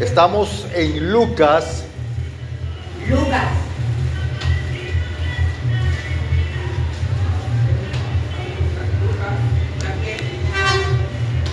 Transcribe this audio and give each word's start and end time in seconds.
Estamos 0.00 0.66
en 0.74 1.12
Lucas. 1.12 1.84
Lucas. 3.08 3.62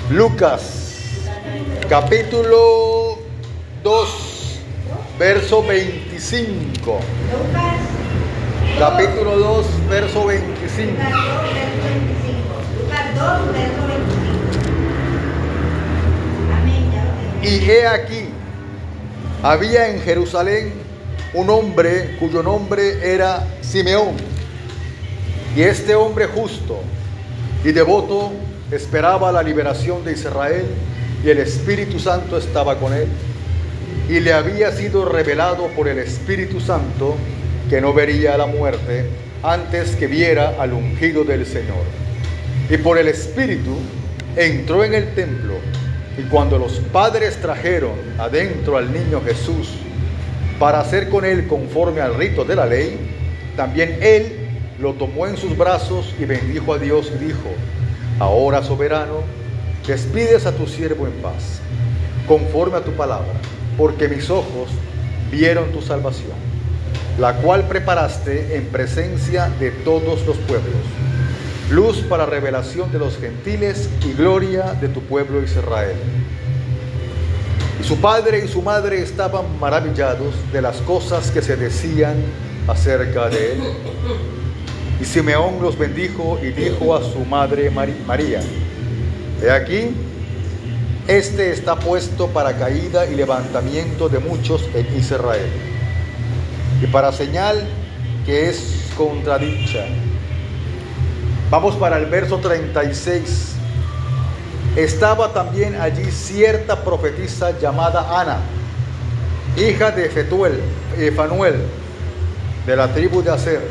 Lucas, 0.09 0.95
capítulo 1.87 3.19
2, 3.83 4.59
verso 5.19 5.61
25. 5.61 6.99
Lucas. 7.31 7.99
Capítulo 8.79 9.37
2, 9.37 9.65
verso 9.87 10.25
25. 10.25 10.93
Lucas 10.93 11.05
2, 11.05 11.43
verso 11.45 11.87
25. 11.99 12.39
Lucas 12.79 13.05
2, 13.15 13.53
verso 13.53 13.87
25. 13.87 14.29
Amén. 16.57 16.83
Ya 16.91 17.03
lo 17.03 17.11
tengo. 17.19 17.28
Y 17.41 17.69
he 17.69 17.87
aquí, 17.87 18.25
había 19.41 19.87
en 19.87 20.01
Jerusalén 20.01 20.73
un 21.33 21.49
hombre 21.49 22.17
cuyo 22.19 22.43
nombre 22.43 23.13
era 23.13 23.47
Simeón. 23.61 24.15
Y 25.55 25.61
este 25.61 25.95
hombre 25.95 26.25
justo 26.25 26.81
y 27.63 27.71
devoto 27.71 28.31
esperaba 28.71 29.31
la 29.31 29.41
liberación 29.41 30.03
de 30.03 30.13
Israel 30.13 30.65
y 31.23 31.29
el 31.29 31.37
Espíritu 31.39 31.97
Santo 31.97 32.37
estaba 32.37 32.77
con 32.77 32.93
él. 32.93 33.07
Y 34.09 34.19
le 34.19 34.33
había 34.33 34.71
sido 34.73 35.05
revelado 35.05 35.67
por 35.67 35.87
el 35.87 35.99
Espíritu 35.99 36.59
Santo 36.59 37.15
que 37.69 37.79
no 37.79 37.93
vería 37.93 38.37
la 38.37 38.47
muerte 38.47 39.05
antes 39.43 39.95
que 39.95 40.07
viera 40.07 40.55
al 40.59 40.73
ungido 40.73 41.23
del 41.23 41.45
Señor. 41.45 41.85
Y 42.69 42.77
por 42.77 42.97
el 42.97 43.07
Espíritu 43.07 43.77
entró 44.35 44.83
en 44.83 44.93
el 44.93 45.15
templo 45.15 45.55
y 46.17 46.23
cuando 46.23 46.57
los 46.57 46.73
padres 46.91 47.37
trajeron 47.41 47.93
adentro 48.17 48.77
al 48.77 48.91
niño 48.91 49.21
Jesús 49.25 49.69
para 50.59 50.81
hacer 50.81 51.09
con 51.09 51.23
él 51.23 51.47
conforme 51.47 52.01
al 52.01 52.15
rito 52.15 52.43
de 52.43 52.55
la 52.55 52.65
ley, 52.65 52.97
también 53.55 53.97
él 54.01 54.47
lo 54.79 54.93
tomó 54.93 55.27
en 55.27 55.37
sus 55.37 55.57
brazos 55.57 56.13
y 56.19 56.25
bendijo 56.25 56.73
a 56.73 56.77
Dios 56.77 57.11
y 57.15 57.25
dijo, 57.25 57.49
ahora 58.19 58.63
soberano, 58.63 59.23
despides 59.89 60.45
a 60.45 60.51
tu 60.51 60.67
siervo 60.67 61.07
en 61.07 61.13
paz, 61.13 61.61
conforme 62.27 62.77
a 62.77 62.81
tu 62.81 62.91
palabra, 62.91 63.33
porque 63.75 64.07
mis 64.07 64.29
ojos 64.29 64.69
vieron 65.31 65.71
tu 65.71 65.81
salvación, 65.81 66.37
la 67.17 67.33
cual 67.37 67.67
preparaste 67.67 68.55
en 68.55 68.65
presencia 68.67 69.49
de 69.59 69.71
todos 69.71 70.25
los 70.27 70.37
pueblos, 70.37 70.83
luz 71.69 71.97
para 72.09 72.25
revelación 72.25 72.91
de 72.91 72.97
los 72.97 73.17
gentiles 73.17 73.89
y 74.03 74.13
gloria 74.13 74.73
de 74.73 74.87
tu 74.89 75.01
pueblo 75.01 75.43
Israel. 75.43 75.95
Y 77.79 77.83
su 77.83 77.97
padre 77.97 78.43
y 78.43 78.47
su 78.47 78.61
madre 78.61 79.01
estaban 79.01 79.59
maravillados 79.59 80.33
de 80.51 80.61
las 80.61 80.77
cosas 80.77 81.29
que 81.31 81.41
se 81.41 81.55
decían 81.55 82.15
acerca 82.67 83.29
de 83.29 83.53
él. 83.53 83.61
Y 84.99 85.05
Simeón 85.05 85.61
los 85.61 85.77
bendijo 85.77 86.39
y 86.41 86.47
dijo 86.47 86.95
a 86.95 87.03
su 87.03 87.19
madre 87.19 87.69
María, 87.69 88.41
He 89.41 89.49
aquí, 89.49 89.91
este 91.07 91.51
está 91.51 91.77
puesto 91.77 92.27
para 92.27 92.57
caída 92.57 93.05
y 93.05 93.15
levantamiento 93.15 94.09
de 94.09 94.19
muchos 94.19 94.67
en 94.73 94.85
Israel, 94.97 95.49
y 96.81 96.87
para 96.87 97.13
señal 97.13 97.65
que 98.25 98.49
es 98.49 98.89
contradicha. 98.97 99.85
Vamos 101.49 101.75
para 101.77 101.97
el 101.97 102.05
verso 102.05 102.37
36. 102.37 103.55
Estaba 104.75 105.33
también 105.33 105.81
allí 105.81 106.05
cierta 106.11 106.83
profetisa 106.83 107.57
llamada 107.59 108.21
Ana, 108.21 108.37
hija 109.57 109.89
de 109.89 110.09
Fetuel, 110.09 110.59
eh, 110.95 111.11
Fanuel, 111.11 111.55
de 112.67 112.75
la 112.75 112.93
tribu 112.93 113.23
de 113.23 113.31
Aser. 113.31 113.61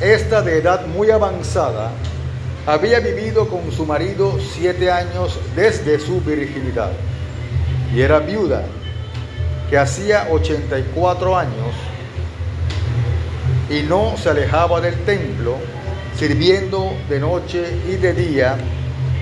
Esta 0.00 0.40
de 0.40 0.58
edad 0.58 0.86
muy 0.86 1.10
avanzada 1.10 1.90
había 2.66 3.00
vivido 3.00 3.48
con 3.48 3.70
su 3.70 3.84
marido 3.84 4.38
siete 4.54 4.90
años 4.90 5.38
desde 5.54 6.00
su 6.00 6.22
virginidad 6.22 6.92
y 7.94 8.00
era 8.00 8.18
viuda, 8.20 8.62
que 9.68 9.76
hacía 9.76 10.28
84 10.30 11.36
años 11.36 11.74
y 13.68 13.82
no 13.82 14.16
se 14.16 14.30
alejaba 14.30 14.80
del 14.80 14.94
templo, 15.04 15.58
sirviendo 16.18 16.92
de 17.08 17.20
noche 17.20 17.64
y 17.86 17.94
de 17.94 18.12
día 18.12 18.56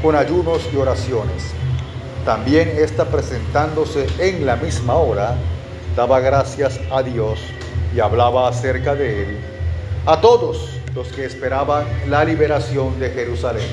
con 0.02 0.16
ayunos 0.16 0.62
y 0.72 0.76
oraciones. 0.76 1.52
También 2.24 2.72
esta 2.78 3.04
presentándose 3.04 4.06
en 4.18 4.46
la 4.46 4.56
misma 4.56 4.94
hora, 4.94 5.36
daba 5.94 6.20
gracias 6.20 6.80
a 6.90 7.02
Dios 7.02 7.38
y 7.94 8.00
hablaba 8.00 8.48
acerca 8.48 8.94
de 8.94 9.24
él 9.24 9.38
a 10.06 10.20
todos 10.22 10.70
los 10.94 11.08
que 11.08 11.26
esperaban 11.26 11.86
la 12.08 12.24
liberación 12.24 12.98
de 12.98 13.10
Jerusalén. 13.10 13.68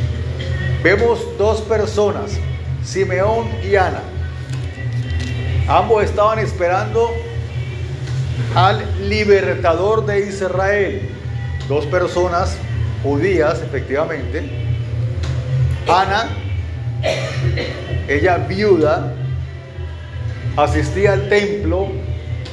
Vemos 0.83 1.25
dos 1.37 1.61
personas, 1.61 2.31
Simeón 2.83 3.47
y 3.63 3.77
Ana. 3.77 4.01
Ambos 5.69 6.03
estaban 6.03 6.39
esperando 6.39 7.09
al 8.53 8.83
libertador 9.07 10.05
de 10.05 10.27
Israel. 10.27 11.09
Dos 11.69 11.85
personas 11.85 12.57
judías, 13.03 13.61
efectivamente. 13.61 14.43
Ana, 15.87 16.29
ella 18.07 18.37
viuda, 18.37 19.13
asistía 20.55 21.13
al 21.13 21.29
templo 21.29 21.89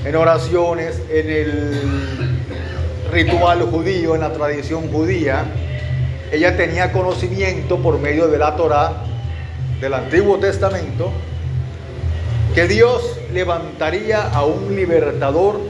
en 0.05 0.17
oraciones, 0.17 1.01
en 1.11 1.31
el 1.31 1.81
ritual 3.13 3.63
judío, 3.63 4.15
en 4.15 4.21
la 4.23 4.33
tradición 4.33 4.89
judía. 4.89 5.45
Ella 6.33 6.57
tenía 6.57 6.93
conocimiento 6.93 7.79
por 7.79 7.99
medio 7.99 8.29
de 8.29 8.39
la 8.39 8.57
Torá 8.57 9.05
del 9.81 9.95
Antiguo 9.95 10.39
Testamento 10.39 11.11
que 12.55 12.67
Dios 12.67 13.17
levantaría 13.33 14.23
a 14.23 14.45
un 14.45 14.75
libertador, 14.75 15.61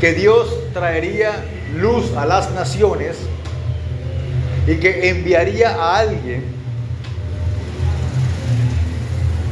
que 0.00 0.12
Dios 0.12 0.48
traería 0.74 1.32
luz 1.76 2.14
a 2.16 2.26
las 2.26 2.50
naciones 2.52 3.16
y 4.66 4.76
que 4.76 5.08
enviaría 5.08 5.70
a 5.70 5.98
alguien 5.98 6.44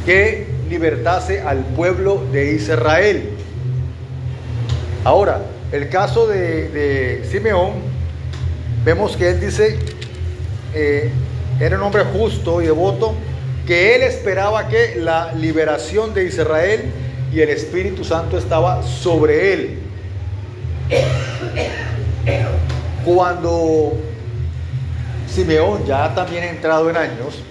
que 0.05 0.47
libertase 0.69 1.41
al 1.41 1.59
pueblo 1.59 2.25
de 2.31 2.53
Israel. 2.53 3.29
Ahora, 5.03 5.41
el 5.71 5.89
caso 5.89 6.27
de, 6.27 7.25
Simeón, 7.29 7.73
vemos 8.83 9.15
que 9.15 9.29
él 9.29 9.39
dice, 9.39 9.77
eh, 10.73 11.09
era 11.59 11.77
un 11.77 11.83
hombre 11.83 12.03
justo 12.05 12.61
y 12.61 12.65
devoto, 12.65 13.13
que 13.67 13.95
él 13.95 14.01
esperaba 14.03 14.67
que 14.67 14.95
la 14.97 15.33
liberación 15.33 16.13
de 16.13 16.25
Israel 16.25 16.91
y 17.31 17.39
el 17.39 17.49
Espíritu 17.49 18.03
Santo 18.03 18.37
estaba 18.37 18.83
sobre 18.83 19.53
él. 19.53 19.79
Cuando 23.05 23.93
Simeón 25.27 25.85
ya 25.85 26.13
también 26.15 26.43
entrado 26.43 26.89
en 26.89 26.97
años, 26.97 27.41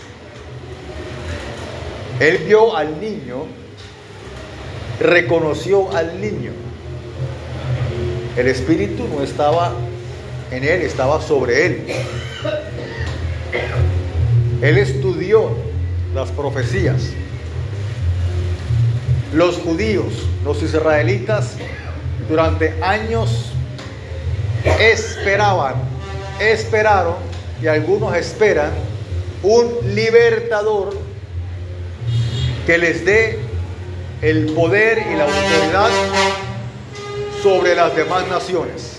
él 2.20 2.38
vio 2.46 2.76
al 2.76 3.00
niño, 3.00 3.46
reconoció 5.00 5.94
al 5.94 6.20
niño. 6.20 6.52
El 8.36 8.48
Espíritu 8.48 9.06
no 9.08 9.22
estaba 9.22 9.72
en 10.50 10.64
él, 10.64 10.82
estaba 10.82 11.20
sobre 11.20 11.66
él. 11.66 11.86
Él 14.62 14.78
estudió 14.78 15.50
las 16.14 16.30
profecías. 16.30 17.10
Los 19.34 19.56
judíos, 19.56 20.12
los 20.44 20.62
israelitas, 20.62 21.56
durante 22.28 22.82
años 22.82 23.51
esperaban, 24.90 25.74
esperaron 26.40 27.16
y 27.62 27.66
algunos 27.68 28.16
esperan 28.16 28.72
un 29.42 29.94
libertador 29.94 30.96
que 32.66 32.78
les 32.78 33.04
dé 33.04 33.38
el 34.20 34.52
poder 34.52 34.98
y 34.98 35.16
la 35.16 35.24
autoridad 35.24 35.90
sobre 37.42 37.74
las 37.74 37.94
demás 37.94 38.26
naciones 38.28 38.98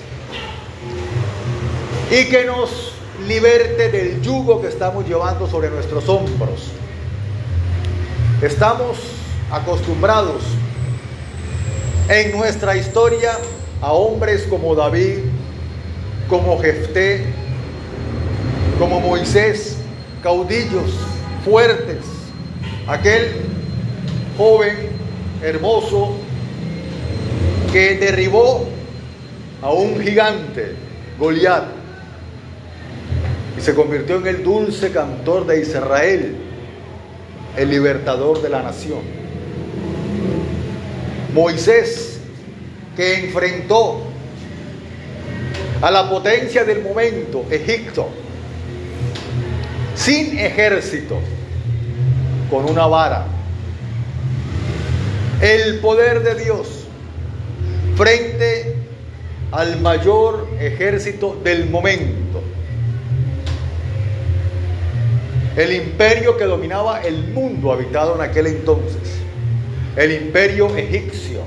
y 2.12 2.26
que 2.26 2.46
nos 2.46 2.94
liberte 3.28 3.90
del 3.90 4.22
yugo 4.22 4.62
que 4.62 4.68
estamos 4.68 5.08
llevando 5.08 5.48
sobre 5.48 5.70
nuestros 5.70 6.08
hombros. 6.10 6.72
Estamos 8.42 8.98
acostumbrados 9.50 10.44
en 12.10 12.38
nuestra 12.38 12.76
historia 12.76 13.38
a 13.82 13.94
hombres 13.94 14.44
como 14.50 14.76
David, 14.76 15.20
como 16.28 16.60
Jefté, 16.60 17.26
como 18.80 19.00
Moisés, 19.00 19.78
caudillos 20.22 20.92
fuertes, 21.44 22.06
aquel 22.88 23.32
joven 24.38 24.90
hermoso 25.42 26.16
que 27.72 27.96
derribó 27.96 28.68
a 29.62 29.72
un 29.72 30.00
gigante, 30.00 30.76
Goliat, 31.20 31.66
y 33.58 33.62
se 33.62 33.74
convirtió 33.76 34.18
en 34.18 34.28
el 34.28 34.44
dulce 34.44 34.92
cantor 34.92 35.46
de 35.46 35.62
Israel, 35.62 36.36
el 37.58 37.70
libertador 37.70 38.42
de 38.42 38.50
la 38.50 38.64
nación. 38.64 39.02
Moisés, 41.34 42.20
que 42.96 43.26
enfrentó 43.26 44.13
a 45.84 45.92
la 45.92 46.10
potencia 46.10 46.64
del 46.64 46.82
momento, 46.82 47.46
Egipto, 47.52 48.08
sin 49.96 50.40
ejército, 50.40 51.20
con 52.50 52.70
una 52.70 52.88
vara. 52.88 53.26
El 55.42 55.80
poder 55.80 56.24
de 56.24 56.42
Dios 56.42 56.86
frente 57.98 58.78
al 59.52 59.82
mayor 59.82 60.48
ejército 60.58 61.38
del 61.44 61.70
momento. 61.70 62.42
El 65.58 65.74
imperio 65.74 66.38
que 66.38 66.46
dominaba 66.46 67.02
el 67.02 67.28
mundo 67.34 67.74
habitado 67.74 68.16
en 68.16 68.22
aquel 68.22 68.48
entonces. 68.48 69.18
El 69.98 70.14
imperio 70.14 70.74
egipcio. 70.78 71.42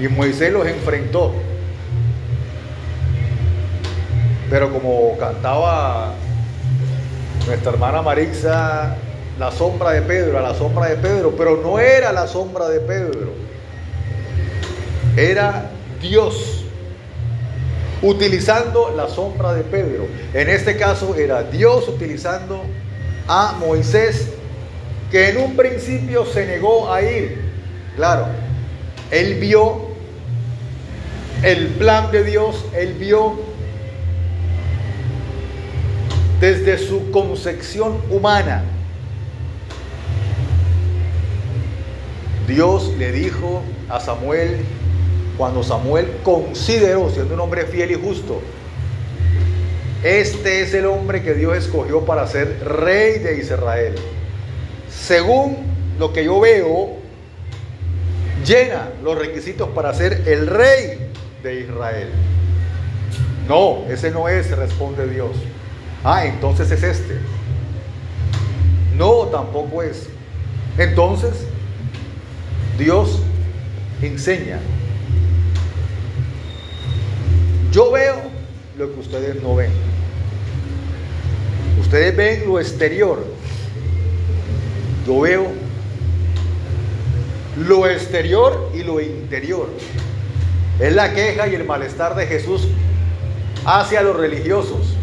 Y 0.00 0.08
Moisés 0.08 0.50
los 0.50 0.66
enfrentó. 0.66 1.34
Pero 4.56 4.72
como 4.72 5.18
cantaba 5.18 6.14
nuestra 7.46 7.72
hermana 7.72 8.00
Marixa, 8.00 8.96
la 9.38 9.52
sombra 9.52 9.90
de 9.90 10.00
Pedro, 10.00 10.38
a 10.38 10.40
la 10.40 10.54
sombra 10.54 10.86
de 10.86 10.96
Pedro, 10.96 11.34
pero 11.36 11.60
no 11.62 11.78
era 11.78 12.10
la 12.10 12.26
sombra 12.26 12.66
de 12.70 12.80
Pedro, 12.80 13.34
era 15.14 15.70
Dios 16.00 16.64
utilizando 18.00 18.94
la 18.96 19.10
sombra 19.10 19.52
de 19.52 19.62
Pedro. 19.62 20.06
En 20.32 20.48
este 20.48 20.78
caso 20.78 21.14
era 21.16 21.42
Dios 21.42 21.86
utilizando 21.88 22.62
a 23.28 23.58
Moisés, 23.60 24.30
que 25.10 25.28
en 25.28 25.36
un 25.36 25.54
principio 25.54 26.24
se 26.24 26.46
negó 26.46 26.90
a 26.90 27.02
ir. 27.02 27.42
Claro, 27.94 28.24
él 29.10 29.34
vio 29.34 29.88
el 31.42 31.66
plan 31.74 32.10
de 32.10 32.24
Dios, 32.24 32.64
él 32.74 32.94
vio 32.94 33.54
desde 36.40 36.78
su 36.78 37.10
concepción 37.10 38.00
humana. 38.10 38.64
Dios 42.46 42.92
le 42.96 43.10
dijo 43.12 43.62
a 43.88 44.00
Samuel, 44.00 44.58
cuando 45.36 45.62
Samuel 45.62 46.08
consideró, 46.22 47.10
siendo 47.10 47.34
un 47.34 47.40
hombre 47.40 47.66
fiel 47.66 47.90
y 47.90 47.94
justo, 47.94 48.40
este 50.04 50.62
es 50.62 50.72
el 50.74 50.86
hombre 50.86 51.22
que 51.22 51.34
Dios 51.34 51.56
escogió 51.56 52.04
para 52.04 52.26
ser 52.26 52.60
rey 52.64 53.18
de 53.18 53.38
Israel. 53.38 53.94
Según 54.88 55.56
lo 55.98 56.12
que 56.12 56.24
yo 56.24 56.38
veo, 56.38 56.96
llena 58.46 58.90
los 59.02 59.18
requisitos 59.18 59.68
para 59.70 59.92
ser 59.94 60.22
el 60.26 60.46
rey 60.46 61.10
de 61.42 61.60
Israel. 61.60 62.08
No, 63.48 63.84
ese 63.88 64.10
no 64.10 64.28
es, 64.28 64.56
responde 64.56 65.08
Dios. 65.08 65.32
Ah, 66.08 66.24
entonces 66.24 66.70
es 66.70 66.84
este. 66.84 67.18
No, 68.96 69.24
tampoco 69.24 69.82
es. 69.82 70.08
Entonces, 70.78 71.32
Dios 72.78 73.18
enseña. 74.00 74.60
Yo 77.72 77.90
veo 77.90 78.22
lo 78.78 78.94
que 78.94 79.00
ustedes 79.00 79.42
no 79.42 79.56
ven. 79.56 79.72
Ustedes 81.80 82.16
ven 82.16 82.46
lo 82.46 82.60
exterior. 82.60 83.26
Yo 85.08 85.22
veo 85.22 85.48
lo 87.56 87.84
exterior 87.88 88.70
y 88.72 88.84
lo 88.84 89.00
interior. 89.00 89.68
Es 90.78 90.94
la 90.94 91.12
queja 91.14 91.48
y 91.48 91.56
el 91.56 91.64
malestar 91.64 92.14
de 92.14 92.28
Jesús 92.28 92.68
hacia 93.64 94.02
los 94.02 94.14
religiosos. 94.14 94.95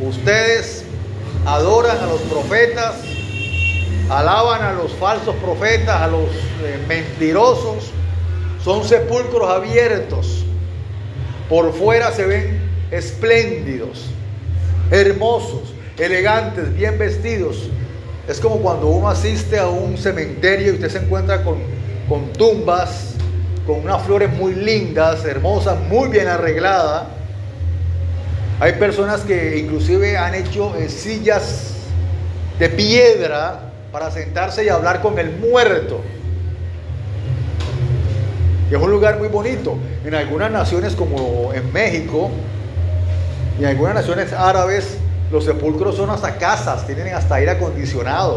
Ustedes 0.00 0.84
adoran 1.46 1.96
a 1.98 2.06
los 2.06 2.20
profetas, 2.22 2.96
alaban 4.10 4.62
a 4.62 4.72
los 4.74 4.92
falsos 4.92 5.34
profetas, 5.36 6.02
a 6.02 6.08
los 6.08 6.28
eh, 6.62 6.78
mentirosos. 6.86 7.92
Son 8.62 8.84
sepulcros 8.84 9.48
abiertos. 9.48 10.44
Por 11.48 11.72
fuera 11.72 12.12
se 12.12 12.26
ven 12.26 12.60
espléndidos, 12.90 14.06
hermosos, 14.90 15.72
elegantes, 15.98 16.74
bien 16.74 16.98
vestidos. 16.98 17.70
Es 18.28 18.38
como 18.38 18.56
cuando 18.56 18.88
uno 18.88 19.08
asiste 19.08 19.58
a 19.58 19.68
un 19.68 19.96
cementerio 19.96 20.72
y 20.72 20.74
usted 20.74 20.90
se 20.90 20.98
encuentra 20.98 21.42
con, 21.42 21.58
con 22.08 22.32
tumbas, 22.34 23.14
con 23.66 23.80
unas 23.80 24.02
flores 24.02 24.30
muy 24.30 24.54
lindas, 24.54 25.24
hermosas, 25.24 25.78
muy 25.88 26.08
bien 26.08 26.28
arregladas 26.28 27.15
hay 28.58 28.72
personas 28.74 29.20
que 29.20 29.58
inclusive 29.58 30.16
han 30.16 30.34
hecho 30.34 30.74
eh, 30.76 30.88
sillas 30.88 31.72
de 32.58 32.70
piedra 32.70 33.72
para 33.92 34.10
sentarse 34.10 34.64
y 34.64 34.68
hablar 34.70 35.02
con 35.02 35.18
el 35.18 35.30
muerto. 35.36 36.00
Es 38.70 38.78
un 38.78 38.90
lugar 38.90 39.18
muy 39.18 39.28
bonito. 39.28 39.76
En 40.04 40.14
algunas 40.14 40.50
naciones 40.50 40.94
como 40.94 41.52
en 41.52 41.70
México 41.72 42.30
y 43.58 43.62
en 43.62 43.70
algunas 43.70 43.94
naciones 43.94 44.32
árabes, 44.32 44.98
los 45.30 45.44
sepulcros 45.44 45.96
son 45.96 46.08
hasta 46.08 46.38
casas, 46.38 46.86
tienen 46.86 47.14
hasta 47.14 47.34
aire 47.34 47.50
acondicionado. 47.52 48.36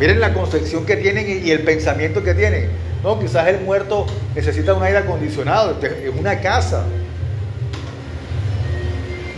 Miren 0.00 0.18
la 0.18 0.32
concepción 0.32 0.86
que 0.86 0.96
tienen 0.96 1.44
y 1.44 1.50
el 1.50 1.60
pensamiento 1.60 2.24
que 2.24 2.34
tienen. 2.34 2.70
No, 3.04 3.18
quizás 3.20 3.48
el 3.48 3.60
muerto 3.60 4.06
necesita 4.34 4.74
un 4.74 4.82
aire 4.82 4.98
acondicionado, 4.98 5.76
es 5.82 6.14
una 6.18 6.40
casa. 6.40 6.84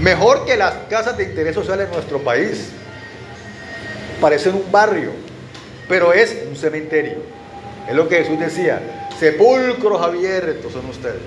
Mejor 0.04 0.44
que 0.44 0.58
las 0.58 0.74
casas 0.90 1.16
de 1.16 1.24
interés 1.24 1.54
social 1.54 1.80
en 1.80 1.90
nuestro 1.90 2.18
país. 2.18 2.68
Parecen 4.20 4.54
un 4.54 4.70
barrio, 4.70 5.12
pero 5.88 6.12
es 6.12 6.36
un 6.46 6.54
cementerio. 6.56 7.14
Es 7.88 7.94
lo 7.94 8.06
que 8.06 8.16
Jesús 8.22 8.38
decía, 8.38 9.08
sepulcros 9.18 10.02
abiertos 10.02 10.74
son 10.74 10.84
ustedes. 10.90 11.22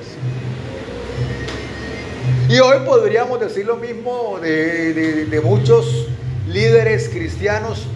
Y 2.50 2.60
hoy 2.60 2.78
podríamos 2.86 3.40
decir 3.40 3.66
lo 3.66 3.78
mismo 3.78 4.38
de, 4.40 5.26
de 5.26 5.42
muchos 5.42 6.08
líderes 6.48 7.10
cristianos 7.10 7.88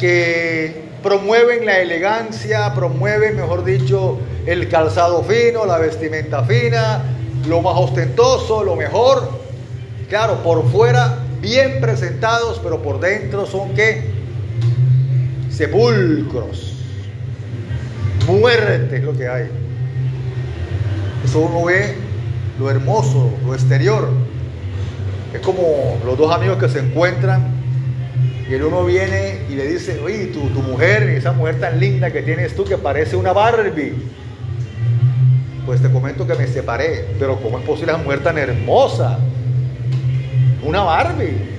que 0.00 0.84
promueven 1.02 1.66
la 1.66 1.80
elegancia, 1.80 2.72
promueven, 2.74 3.36
mejor 3.36 3.64
dicho, 3.64 4.18
el 4.46 4.70
calzado 4.70 5.22
fino, 5.24 5.66
la 5.66 5.76
vestimenta 5.76 6.42
fina, 6.44 7.02
lo 7.46 7.60
más 7.60 7.74
ostentoso, 7.76 8.64
lo 8.64 8.76
mejor, 8.76 9.41
Claro, 10.12 10.42
por 10.42 10.70
fuera 10.70 11.20
bien 11.40 11.80
presentados, 11.80 12.60
pero 12.62 12.82
por 12.82 13.00
dentro 13.00 13.46
son 13.46 13.72
qué? 13.72 14.10
Sepulcros. 15.48 16.76
Muerte 18.26 18.98
es 18.98 19.04
lo 19.04 19.16
que 19.16 19.26
hay. 19.26 19.48
Eso 21.24 21.40
uno 21.40 21.64
ve 21.64 21.94
lo 22.58 22.70
hermoso, 22.70 23.30
lo 23.46 23.54
exterior. 23.54 24.10
Es 25.32 25.40
como 25.40 25.96
los 26.04 26.18
dos 26.18 26.30
amigos 26.30 26.58
que 26.58 26.68
se 26.68 26.80
encuentran 26.80 27.50
y 28.50 28.52
el 28.52 28.64
uno 28.64 28.84
viene 28.84 29.46
y 29.48 29.54
le 29.54 29.66
dice, 29.66 29.98
oye, 30.04 30.26
tu, 30.26 30.40
tu 30.48 30.60
mujer, 30.60 31.04
esa 31.04 31.32
mujer 31.32 31.58
tan 31.58 31.80
linda 31.80 32.12
que 32.12 32.20
tienes 32.20 32.54
tú 32.54 32.64
que 32.64 32.76
parece 32.76 33.16
una 33.16 33.32
Barbie. 33.32 33.94
Pues 35.64 35.80
te 35.80 35.90
comento 35.90 36.26
que 36.26 36.34
me 36.34 36.46
separé, 36.48 37.16
pero 37.18 37.40
¿cómo 37.40 37.58
es 37.58 37.64
posible 37.64 37.92
esa 37.92 38.02
mujer 38.02 38.22
tan 38.22 38.36
hermosa? 38.36 39.18
Una 40.62 40.82
Barbie. 40.82 41.50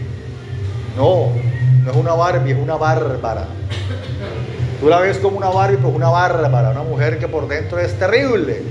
No, 0.95 1.31
no 1.83 1.91
es 1.91 1.97
una 1.97 2.13
Barbie, 2.13 2.51
es 2.51 2.57
una 2.57 2.75
bárbara. 2.75 3.47
Tú 4.79 4.87
la 4.87 4.99
ves 4.99 5.17
como 5.17 5.37
una 5.37 5.49
Barbie, 5.49 5.77
pues 5.77 5.93
una 5.93 6.09
bárbara, 6.09 6.69
una 6.69 6.83
mujer 6.83 7.19
que 7.19 7.27
por 7.27 7.47
dentro 7.47 7.79
es 7.79 7.97
terrible. 7.99 8.61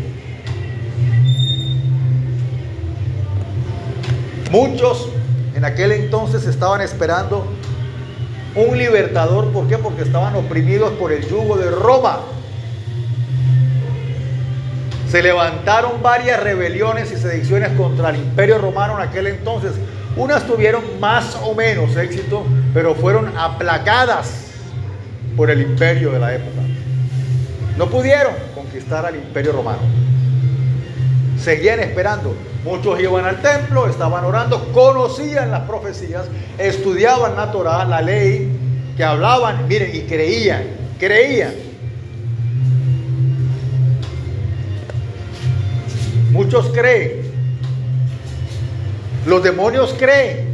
Muchos 4.50 5.08
en 5.54 5.64
aquel 5.64 5.92
entonces 5.92 6.46
estaban 6.46 6.80
esperando 6.80 7.46
un 8.54 8.76
libertador. 8.76 9.50
¿Por 9.52 9.68
qué? 9.68 9.78
Porque 9.78 10.02
estaban 10.02 10.34
oprimidos 10.36 10.92
por 10.92 11.12
el 11.12 11.26
yugo 11.26 11.56
de 11.56 11.70
Roma. 11.70 12.20
Se 15.10 15.22
levantaron 15.22 16.02
varias 16.02 16.42
rebeliones 16.42 17.12
y 17.12 17.16
sediciones 17.16 17.70
contra 17.76 18.10
el 18.10 18.16
imperio 18.16 18.58
romano 18.58 18.94
en 19.00 19.08
aquel 19.08 19.26
entonces 19.26 19.72
Unas 20.16 20.46
tuvieron 20.46 20.82
más 21.00 21.36
o 21.42 21.54
menos 21.54 21.96
éxito, 21.96 22.44
pero 22.74 22.94
fueron 22.94 23.36
aplacadas 23.36 24.50
por 25.36 25.50
el 25.50 25.62
imperio 25.62 26.12
de 26.12 26.18
la 26.18 26.34
época. 26.34 26.60
No 27.78 27.88
pudieron 27.88 28.34
conquistar 28.54 29.06
al 29.06 29.16
imperio 29.16 29.52
romano. 29.52 29.80
Seguían 31.38 31.80
esperando. 31.80 32.36
Muchos 32.64 33.00
iban 33.00 33.24
al 33.24 33.42
templo, 33.42 33.88
estaban 33.88 34.24
orando, 34.24 34.70
conocían 34.72 35.50
las 35.50 35.62
profecías, 35.62 36.26
estudiaban 36.58 37.34
la 37.34 37.50
Torah, 37.50 37.84
la 37.84 38.00
ley, 38.00 38.56
que 38.96 39.02
hablaban, 39.02 39.66
miren, 39.66 39.90
y 39.94 40.02
creían, 40.02 40.62
creían. 40.98 41.54
Muchos 46.30 46.68
creen. 46.68 47.21
Los 49.26 49.42
demonios 49.42 49.94
creen. 49.98 50.52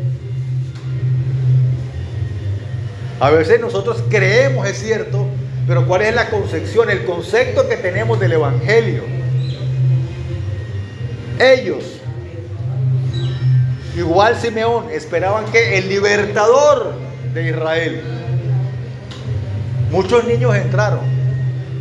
A 3.20 3.30
veces 3.30 3.60
nosotros 3.60 4.04
creemos, 4.08 4.68
es 4.68 4.78
cierto, 4.78 5.26
pero 5.66 5.86
¿cuál 5.86 6.02
es 6.02 6.14
la 6.14 6.30
concepción, 6.30 6.88
el 6.90 7.04
concepto 7.04 7.68
que 7.68 7.76
tenemos 7.76 8.20
del 8.20 8.32
Evangelio? 8.32 9.02
Ellos, 11.38 11.84
igual 13.96 14.36
Simeón, 14.36 14.90
esperaban 14.90 15.46
que 15.46 15.78
el 15.78 15.88
libertador 15.88 16.94
de 17.34 17.48
Israel, 17.48 18.02
muchos 19.90 20.24
niños 20.24 20.54
entraron, 20.54 21.00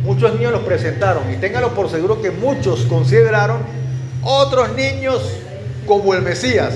muchos 0.02 0.34
niños 0.34 0.52
los 0.52 0.62
presentaron 0.62 1.32
y 1.32 1.36
ténganlo 1.36 1.74
por 1.74 1.90
seguro 1.90 2.20
que 2.20 2.30
muchos 2.30 2.80
consideraron 2.86 3.58
otros 4.22 4.74
niños 4.74 5.22
como 5.88 6.14
el 6.14 6.22
Mesías. 6.22 6.74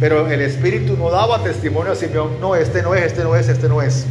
Pero 0.00 0.28
el 0.28 0.40
Espíritu 0.40 0.96
no 0.96 1.10
daba 1.10 1.42
testimonio 1.44 1.92
a 1.92 1.94
Simeón, 1.94 2.40
no, 2.40 2.56
este 2.56 2.82
no 2.82 2.94
es, 2.94 3.04
este 3.04 3.22
no 3.22 3.36
es, 3.36 3.48
este 3.48 3.68
no 3.68 3.80
es. 3.80 4.06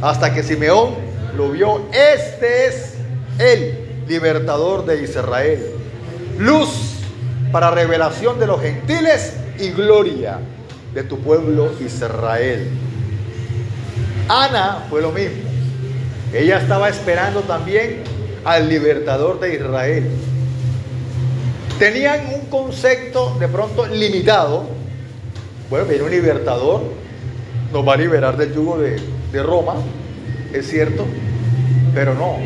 Hasta 0.00 0.32
que 0.32 0.44
Simeón 0.44 0.94
lo 1.36 1.50
vio, 1.50 1.82
este 1.92 2.66
es 2.66 2.94
el 3.38 4.04
libertador 4.06 4.86
de 4.86 5.02
Israel. 5.02 5.60
Luz 6.38 7.00
para 7.50 7.70
revelación 7.70 8.38
de 8.38 8.46
los 8.46 8.60
gentiles 8.60 9.34
y 9.58 9.70
gloria 9.70 10.38
de 10.92 11.02
tu 11.02 11.18
pueblo 11.18 11.72
Israel. 11.84 12.68
Ana 14.28 14.86
fue 14.88 15.02
lo 15.02 15.10
mismo. 15.10 15.42
Ella 16.32 16.58
estaba 16.58 16.88
esperando 16.88 17.40
también 17.40 18.02
al 18.44 18.68
libertador 18.68 19.40
de 19.40 19.54
Israel. 19.54 20.08
Tenían 21.78 22.20
un 22.34 22.46
concepto 22.46 23.36
de 23.38 23.48
pronto 23.48 23.86
limitado. 23.86 24.64
Bueno, 25.68 25.86
viene 25.86 26.04
un 26.04 26.10
libertador, 26.10 26.82
nos 27.72 27.86
va 27.86 27.94
a 27.94 27.96
liberar 27.96 28.36
del 28.36 28.54
yugo 28.54 28.78
de, 28.78 29.00
de 29.32 29.42
Roma, 29.42 29.74
es 30.52 30.68
cierto, 30.70 31.04
pero 31.94 32.14
no, 32.14 32.36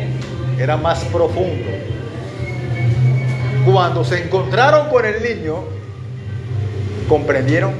era 0.57 0.77
más 0.77 1.03
profundo. 1.05 1.69
Cuando 3.65 4.03
se 4.03 4.23
encontraron 4.23 4.89
con 4.89 5.05
el 5.05 5.21
niño, 5.21 5.63
comprendieron 7.07 7.73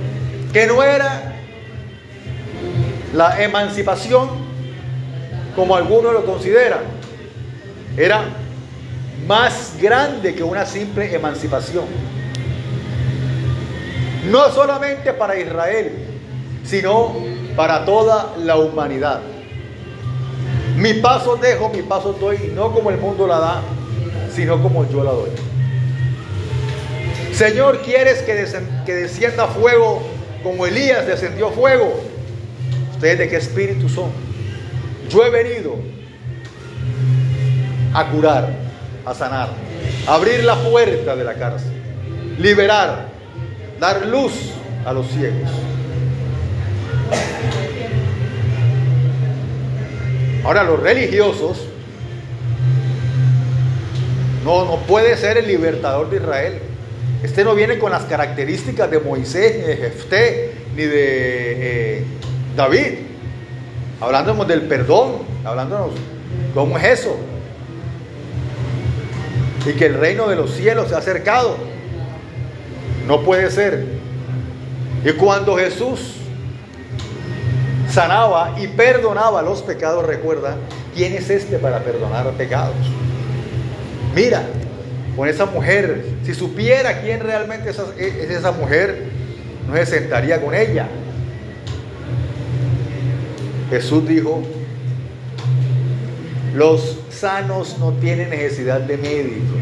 que 0.54 0.68
no 0.68 0.84
era 0.84 1.36
la 3.14 3.42
emancipación 3.42 4.30
como 5.56 5.76
algunos 5.76 6.14
lo 6.14 6.26
consideran, 6.26 6.82
era 7.98 8.24
más 9.28 9.76
grande 9.82 10.34
que 10.36 10.44
una 10.44 10.66
simple 10.66 11.14
emancipación. 11.14 11.86
No 14.30 14.52
solamente 14.52 15.14
para 15.14 15.40
Israel, 15.40 15.92
sino 16.64 17.16
para 17.56 17.86
toda 17.86 18.36
la 18.38 18.58
humanidad. 18.58 19.22
Mi 20.76 20.94
paso 20.96 21.36
dejo, 21.36 21.70
mi 21.70 21.82
paso 21.82 22.14
doy, 22.14 22.52
no 22.56 22.72
como 22.72 22.90
el 22.90 22.98
mundo 22.98 23.28
la 23.28 23.40
da, 23.40 23.62
sino 24.34 24.62
como 24.62 24.90
yo 24.90 25.04
la 25.04 25.12
doy. 25.12 25.32
Señor, 27.34 27.82
¿quieres 27.82 28.22
que, 28.22 28.46
que 28.86 28.94
descienda 28.94 29.48
fuego 29.48 30.02
como 30.44 30.66
Elías 30.66 31.06
descendió 31.06 31.50
fuego? 31.52 32.00
¿Ustedes 32.94 33.18
de 33.18 33.30
qué 33.30 33.38
espíritu 33.38 33.90
son? 33.90 34.12
Yo 35.10 35.26
he 35.26 35.30
venido 35.30 35.76
a 37.94 38.06
curar, 38.12 38.69
a 39.06 39.14
sanar, 39.14 39.50
abrir 40.08 40.44
la 40.44 40.56
puerta 40.56 41.16
de 41.16 41.24
la 41.24 41.34
cárcel, 41.36 41.72
liberar, 42.38 43.08
dar 43.80 44.06
luz 44.06 44.34
a 44.86 44.94
los 44.94 45.08
ciegos. 45.08 45.50
Ahora 50.44 50.64
los 50.64 50.80
religiosos 50.80 51.66
no, 54.44 54.66
no 54.66 54.78
puede 54.88 55.18
ser 55.18 55.38
el 55.38 55.48
libertador 55.48 56.10
de 56.10 56.18
Israel. 56.18 56.60
Este 57.22 57.44
no 57.44 57.54
viene 57.54 57.78
con 57.78 57.92
las 57.92 58.04
características 58.04 58.90
de 58.90 59.00
Moisés, 59.00 59.58
ni 59.58 59.64
de 59.64 59.76
Jefté, 59.76 60.54
ni 60.76 60.84
de 60.84 61.98
eh, 61.98 62.04
David. 62.56 63.00
Hablándonos 64.00 64.48
del 64.48 64.62
perdón, 64.62 65.18
hablándonos 65.44 65.90
cómo 66.54 66.78
es 66.78 67.00
eso. 67.00 67.18
Y 69.66 69.74
que 69.74 69.88
el 69.88 69.96
reino 69.96 70.28
de 70.28 70.36
los 70.36 70.52
cielos 70.52 70.90
se 70.90 70.96
ha 70.96 71.00
acercado. 71.00 71.58
No 73.08 73.22
puede 73.22 73.50
ser. 73.52 73.86
Y 75.04 75.12
cuando 75.14 75.58
Jesús 75.58 76.16
sanaba 77.90 78.56
y 78.60 78.68
perdonaba 78.68 79.42
los 79.42 79.62
pecados, 79.62 80.06
recuerda, 80.06 80.56
¿quién 80.96 81.14
es 81.14 81.30
este 81.30 81.58
para 81.58 81.80
perdonar 81.80 82.30
pecados? 82.32 82.76
Mira, 84.14 84.44
con 85.16 85.28
esa 85.28 85.46
mujer, 85.46 86.06
si 86.24 86.34
supiera 86.34 87.02
quién 87.02 87.20
realmente 87.20 87.70
es 87.70 88.30
esa 88.30 88.52
mujer, 88.52 89.04
no 89.68 89.76
se 89.76 89.86
sentaría 89.86 90.42
con 90.42 90.54
ella. 90.54 90.88
Jesús 93.70 94.08
dijo, 94.08 94.42
los 96.54 96.98
sanos 97.10 97.78
no 97.80 97.94
tienen 97.94 98.30
necesidad 98.30 98.82
de 98.82 98.98
médico. 98.98 99.56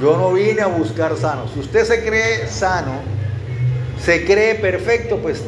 Yo 0.00 0.16
no 0.16 0.32
vine 0.32 0.62
a 0.62 0.66
buscar 0.66 1.16
sanos. 1.16 1.50
Si 1.52 1.60
usted 1.60 1.84
se 1.84 2.04
cree 2.04 2.46
sano, 2.46 3.00
se 4.04 4.24
cree 4.24 4.54
perfecto, 4.54 5.18
pues 5.18 5.42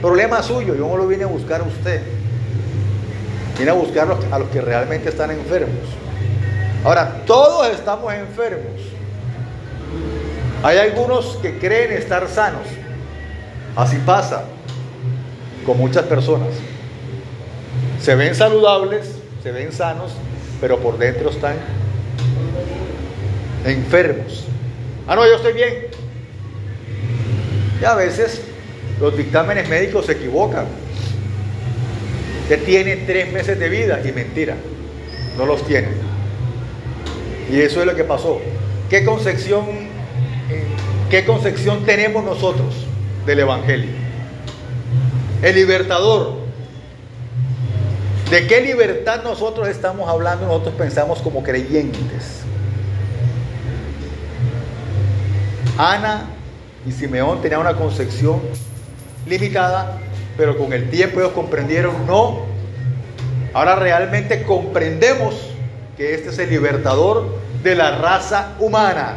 problema 0.00 0.42
suyo. 0.42 0.74
Yo 0.74 0.86
no 0.88 0.96
lo 0.96 1.06
vine 1.06 1.24
a 1.24 1.28
buscar 1.28 1.60
a 1.60 1.64
usted. 1.64 2.02
Vine 3.58 3.70
a 3.70 3.74
buscar 3.74 4.16
a 4.30 4.38
los 4.38 4.48
que 4.50 4.60
realmente 4.60 5.08
están 5.08 5.30
enfermos. 5.30 5.80
Ahora, 6.84 7.22
todos 7.26 7.68
estamos 7.70 8.12
enfermos. 8.14 8.80
Hay 10.62 10.78
algunos 10.78 11.38
que 11.42 11.58
creen 11.58 11.92
estar 11.92 12.28
sanos. 12.28 12.66
Así 13.74 13.96
pasa 14.04 14.44
con 15.66 15.78
muchas 15.78 16.04
personas. 16.04 16.48
Se 18.00 18.14
ven 18.14 18.34
saludables, 18.34 19.21
se 19.42 19.50
ven 19.50 19.72
sanos, 19.72 20.12
pero 20.60 20.78
por 20.78 20.98
dentro 20.98 21.30
están 21.30 21.56
enfermos. 23.64 24.44
Ah, 25.06 25.16
no, 25.16 25.26
yo 25.26 25.34
estoy 25.34 25.52
bien. 25.52 25.74
Y 27.80 27.84
a 27.84 27.94
veces 27.94 28.42
los 29.00 29.16
dictámenes 29.16 29.68
médicos 29.68 30.06
se 30.06 30.12
equivocan. 30.12 30.66
Usted 32.42 32.64
tiene 32.64 32.96
tres 32.98 33.32
meses 33.32 33.58
de 33.58 33.68
vida 33.68 34.00
y 34.04 34.12
mentira, 34.12 34.54
no 35.36 35.46
los 35.46 35.66
tiene. 35.66 35.88
Y 37.50 37.60
eso 37.60 37.80
es 37.80 37.86
lo 37.86 37.96
que 37.96 38.04
pasó. 38.04 38.40
¿Qué 38.88 39.04
concepción, 39.04 39.64
qué 41.10 41.24
concepción 41.24 41.84
tenemos 41.84 42.22
nosotros 42.24 42.86
del 43.26 43.40
Evangelio? 43.40 43.90
El 45.42 45.54
libertador. 45.56 46.41
¿De 48.32 48.46
qué 48.46 48.62
libertad 48.62 49.22
nosotros 49.22 49.68
estamos 49.68 50.08
hablando? 50.08 50.46
Nosotros 50.46 50.74
pensamos 50.76 51.20
como 51.20 51.42
creyentes. 51.42 52.40
Ana 55.76 56.30
y 56.86 56.92
Simeón 56.92 57.42
tenían 57.42 57.60
una 57.60 57.74
concepción 57.74 58.40
limitada, 59.26 59.98
pero 60.38 60.56
con 60.56 60.72
el 60.72 60.88
tiempo 60.88 61.20
ellos 61.20 61.32
comprendieron, 61.32 62.06
no. 62.06 62.46
Ahora 63.52 63.76
realmente 63.76 64.44
comprendemos 64.44 65.34
que 65.98 66.14
este 66.14 66.30
es 66.30 66.38
el 66.38 66.48
libertador 66.48 67.36
de 67.62 67.74
la 67.74 67.98
raza 67.98 68.54
humana. 68.60 69.16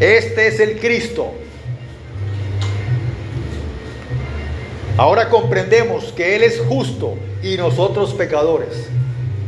Este 0.00 0.48
es 0.48 0.58
el 0.58 0.80
Cristo. 0.80 1.34
Ahora 4.98 5.28
comprendemos 5.28 6.06
que 6.12 6.34
Él 6.34 6.42
es 6.42 6.60
justo 6.68 7.14
y 7.40 7.56
nosotros 7.56 8.14
pecadores. 8.14 8.88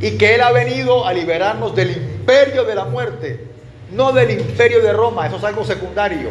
Y 0.01 0.13
que 0.13 0.37
Él 0.37 0.43
ha 0.43 0.53
venido 0.53 1.05
a 1.05 1.13
liberarnos 1.13 1.75
del 1.75 1.91
imperio 1.91 2.65
de 2.65 2.77
la 2.77 2.85
muerte, 2.85 3.49
no 3.91 4.13
del 4.13 4.31
imperio 4.31 4.81
de 4.81 4.93
Roma, 4.93 5.27
eso 5.27 5.37
es 5.37 5.45
algo 5.45 5.65
secundario. 5.65 6.31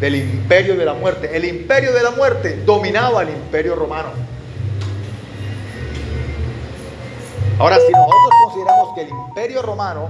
del 0.00 0.16
imperio 0.16 0.76
de 0.76 0.84
la 0.86 0.94
muerte. 0.94 1.30
El 1.32 1.44
imperio 1.44 1.92
de 1.92 2.02
la 2.02 2.10
muerte 2.10 2.62
dominaba 2.64 3.22
el 3.22 3.28
imperio 3.28 3.74
romano. 3.76 4.08
Ahora, 7.58 7.76
si 7.76 7.92
nosotros 7.92 8.30
consideramos 8.44 8.94
que 8.94 9.02
el 9.02 9.08
imperio 9.10 9.60
romano 9.60 10.08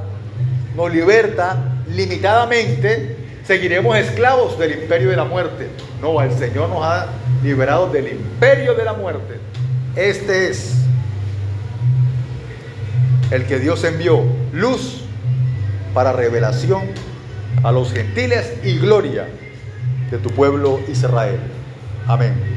nos 0.76 0.92
liberta 0.92 1.56
limitadamente, 1.88 3.16
seguiremos 3.44 3.96
esclavos 3.96 4.56
del 4.60 4.80
imperio 4.80 5.10
de 5.10 5.16
la 5.16 5.24
muerte. 5.24 5.68
No, 6.00 6.22
el 6.22 6.30
Señor 6.38 6.68
nos 6.68 6.84
ha 6.84 7.08
liberado 7.42 7.90
del 7.90 8.08
imperio 8.08 8.74
de 8.74 8.84
la 8.84 8.92
muerte. 8.92 9.38
Este 9.96 10.50
es 10.50 10.74
el 13.30 13.46
que 13.46 13.58
Dios 13.58 13.84
envió, 13.84 14.24
luz 14.52 15.02
para 15.94 16.12
revelación 16.12 16.82
a 17.62 17.72
los 17.72 17.92
gentiles 17.92 18.54
y 18.64 18.78
gloria 18.78 19.26
de 20.10 20.18
tu 20.18 20.30
pueblo 20.30 20.80
Israel. 20.88 21.38
Amén. 22.06 22.50